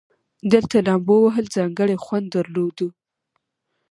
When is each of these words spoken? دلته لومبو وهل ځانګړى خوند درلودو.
دلته 0.53 0.75
لومبو 0.87 1.15
وهل 1.25 1.45
ځانګړى 1.55 1.95
خوند 2.03 2.25
درلودو. 2.35 2.87